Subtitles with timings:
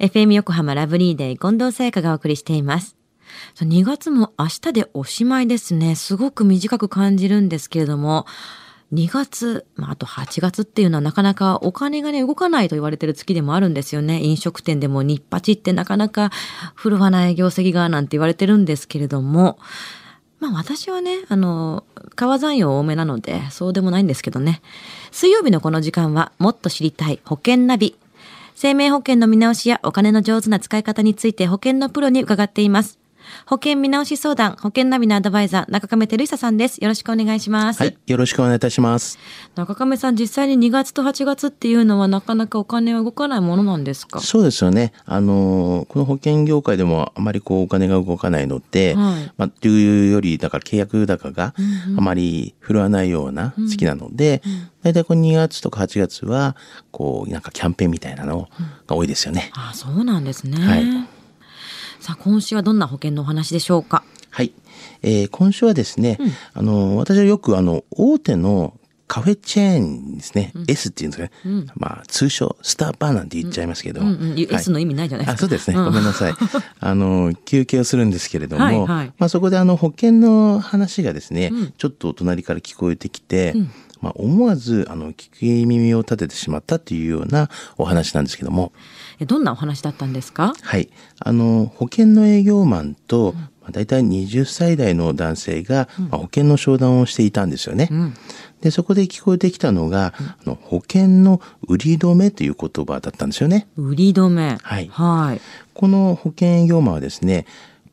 [0.00, 2.96] FM 横浜ラブリーデー近藤沙耶香がお送りしています。
[3.60, 5.94] 2月も明日でおしまいですね。
[5.94, 8.26] すごく短く感じるんですけれども、
[8.92, 14.20] 2月、まあ、あと8月っていうのはなかなかお金がね、動かないと言われてる月でもあるんですよね。
[14.20, 16.30] 飲食店でも日八ってなかなか
[16.74, 19.58] 振るわない業績がなんて言われてるんですけれども、
[20.40, 21.84] まあ私はね、あの、
[22.16, 24.60] 川残用多めなので、そうでもないんですけどね。
[25.12, 27.96] 水曜日のこの時間は、もっと知りたい保険ナビ。
[28.54, 33.03] 生命保険の見直しやお金の上手な使い方について保険のプロに伺っています。
[33.46, 36.78] 保険見直し相談、保険ナビのアドバイザー、中亀照久さんです。
[36.78, 37.80] よろしくお願いします。
[37.80, 39.18] はい、よろしくお願いいたします。
[39.54, 44.20] 中亀さん、実際に2月と8月っていうのはなかなかお金は動かないものなんですか？
[44.20, 44.92] そうですよね。
[45.06, 51.54] あの、この保険業界でもあまりこうお金が動かないので、はいまあ、というより、だから契約高が
[51.96, 54.42] あまり振るわないような月なので、
[54.82, 56.56] 大体この2月とか8月は、
[56.90, 58.48] こう、なんかキャンペーンみたいなの
[58.86, 59.50] が多いですよね。
[59.54, 60.58] ああ、そうなんですね。
[60.58, 60.84] はい
[62.04, 64.04] さあ、今週はどんな保険のお話でしょうか？
[64.28, 64.52] はい。
[65.00, 66.18] えー今週はですね、
[66.52, 74.08] あの、私はよくあの、大手のカフェチェーンですね、S っていうんですかね、まあ、通称、スターバーなんて言っちゃいますけど、うん。
[74.08, 74.48] うん、はい。
[74.50, 75.38] S の意味ないじゃないですか。
[75.38, 75.80] あそうですね。
[75.80, 75.84] ん。
[75.86, 76.34] ごめんなさい。
[76.78, 79.12] あの、休憩をするんですけれども、はいはい。
[79.16, 83.54] まあそこであの保険の話がですね、ちょっと隣から聞こえてきて、
[84.00, 88.72] まあ思わずあの聞き耳を立ててしまったというようなお話なんですけども、
[89.18, 90.52] えどんなお話だったんですか？
[90.62, 90.88] はい。
[91.20, 97.88] あの、保険の営業マンと、まあ、大体20歳代の男性が、まあ、保険の商談をしていたんですよね。
[98.60, 103.66] で、そこで聞こえてきたのが、あの保険の売り止めという言葉だったんですよね。
[103.76, 104.58] 売り止め。
[104.62, 105.40] はいはい。
[105.74, 107.46] この保険営業マンはですね、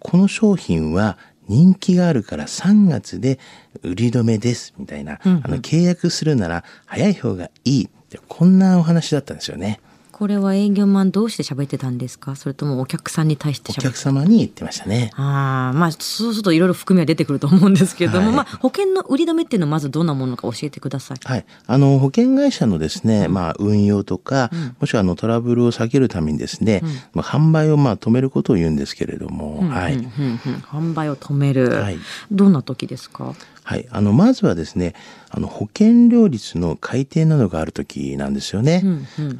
[0.00, 1.16] この商品は
[1.48, 3.38] 人気があるから3月で
[3.82, 9.80] 売り止めです、みたいな、あの契約するなら早い方がいいって、こんなお話だったんですよね。
[10.16, 12.36] これは営業マン同士で喋ってたんですか？
[12.36, 15.10] それともお客さんに対してお客様に言ってましたね。
[15.16, 21.18] ああ、まあ、そうするといろいろ含みは出てくると思うんですけれども、はいまあ、保険の売り止めっていうのはまずどんなものか教えてください。
[21.24, 21.44] はい。
[21.66, 29.94] あの、保険会社のですね、まあ、運用とか、もしくはあの、トラブルを避けるためにですね、まあ、販売をまあ、止めることを言うんですけれども、はい。
[29.94, 31.98] うんうんうん販売を止める、はい
[32.30, 33.34] どんな時ですか？
[33.64, 33.86] はい。
[33.90, 34.94] あの、まずはですね、
[35.30, 38.84] あの、保険料率の改定などがある時なんですよね。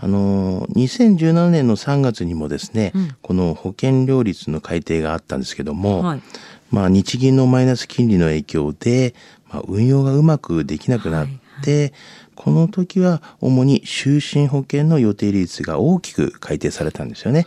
[0.01, 2.93] あの、2017年の3月にもですね、
[3.23, 6.23] この保険料率の改定があったんですけども、はい。
[6.71, 9.15] まあ、日銀のマイナス金利の影響で、
[9.49, 11.29] まあ、運用がうまくできなくなっ
[11.63, 11.93] て、
[12.35, 17.47] この時は主に就寝保険の予定利率が大きく改定されたんですよね。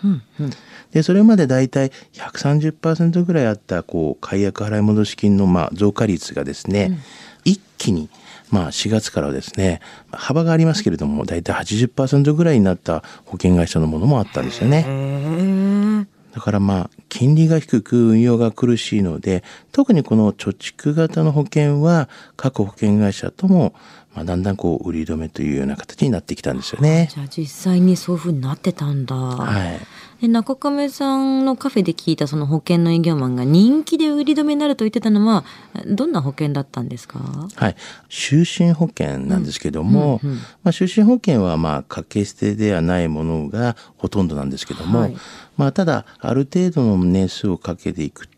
[0.91, 6.97] でそれまでだいたい130%ぐらいあったこう解約払い戻し金のまあ増加率がですね、
[7.43, 8.09] 一気に
[8.49, 9.81] まあ4月からはですね
[10.11, 16.07] 幅がありますけれどもだいたい80%ぐらいになった保険会社のものもあったんですよね。
[16.33, 23.73] だからまあ金利が低く運用が苦しいので特にこの貯蓄型の保険は各保険会社とも
[24.17, 27.07] まあだんだんこう売り止めというような形になってきたんですよね。
[27.13, 29.15] じゃあ実際にそういうふうになってたんだ。
[29.15, 29.79] はい。
[30.21, 35.45] で中亀さんのカフェで聞いたその保険の営業マンが人気で売り止めになると言ってたのは
[35.85, 37.19] どんな保険だったんですか？
[37.55, 37.75] はい。
[38.09, 40.19] 就寝保険なんですけども、
[40.63, 45.17] まあ、就寝保険はまあ掛け捨てではないものがほとんどなんですけども、はい
[45.55, 48.36] まあ、ただ、ある程度の年数をかけていくと、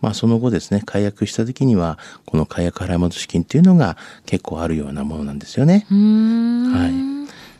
[0.00, 5.86] まあ、その後ですね、解約した時には、この解約払い戻し金っていうのが結構あるようなものなんですよね。
[5.90, 6.92] はい。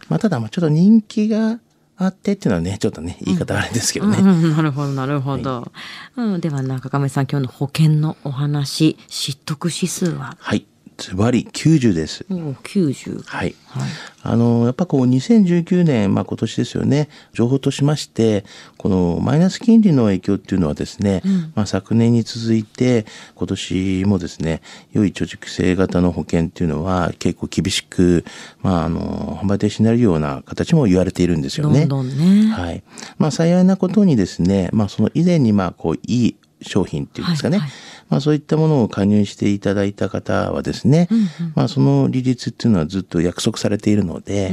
[0.09, 1.59] まあ、ただ、まあ、ちょっと人気が
[1.97, 4.19] あってっていうのはね、ちょっとね、言い方あれですけどね。
[4.19, 5.71] うん、なるほどなるほど、
[6.17, 10.37] うん、では中亀さん今日の保険のお話知得指数は？
[10.41, 10.67] はい。
[11.03, 12.25] ズバリ90です。
[12.31, 13.57] お90はい。
[13.67, 13.89] はい
[14.25, 18.45] あの、やっぱこう2019年、まあ今年ですよね、情報としまして、
[18.79, 21.23] このマイナス金利の影響っていうのはですね、
[21.57, 23.05] まあ昨年に続いて、
[23.35, 24.63] 今年もですね、
[24.93, 28.25] 良い貯蓄性型の保険っていうのは結構厳しく、
[28.63, 31.87] まああの、販売停止になるような形も言われているんですよね。
[31.87, 32.85] どんどんね、はい。
[33.19, 37.59] まあ幸いなことにですね、まあその以前にまあこういい商品っていうんですかね。
[37.59, 37.79] はいはい
[38.13, 41.09] まあそういったものを加入していただいた方はですね、
[41.55, 44.53] まあその利率っていうのはずっと約束されているので、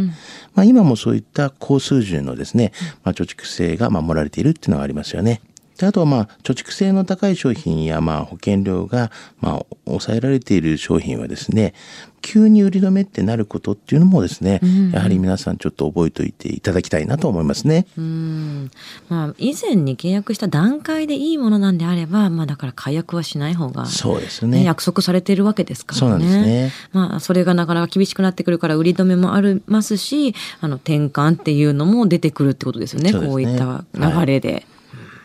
[0.55, 2.71] まあ今もそういった高水準のですね、
[3.03, 5.41] まあ貯蓄性が守られているっていうのがありますよね。
[5.79, 11.73] であとはまあ貯蓄性の高い商品やまあ保険料がまあ抑えられている商品はですね
[12.21, 14.91] 急に売り止めってなることっていうのもですね、うん。
[14.91, 17.85] やはり皆さんちょっと覚えておいていただきたいなと思いますね。
[17.97, 18.71] うん。
[19.07, 24.63] まあ、以前に契約した段階でいいものなんであれば、まあ、だから解約はしない方が、そうですね。
[24.63, 25.99] 約束されているわけですからね。
[25.99, 26.71] そうなんですね。
[26.91, 34.51] まあ、それがなかなか厳しくなってくるから売り止めもありますしあの転換っていうのも出てくるってことですよね、ね、こういった流れで。
[34.51, 34.65] はい、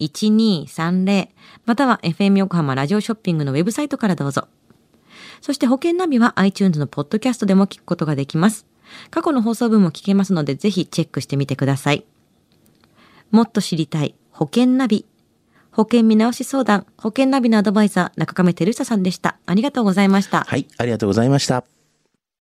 [0.00, 1.28] 1230
[1.66, 4.48] または FM 横浜ラジオショッピングのウェブサイトからどうぞ。
[5.40, 8.66] そして保険ナビは iTunes のポッドキャストでも聞くことができます。
[9.10, 12.04] 過去の放送分も聞けますのでぜひチェックしてみてください。
[13.30, 15.06] もっと知りたい保険ナビ。
[15.70, 19.38] 保険見直し相談、保険ナビのアドバイザー、中亀照久さんでした。
[19.44, 20.44] ありがとうございました。
[20.44, 21.73] はい、ありがとうございました。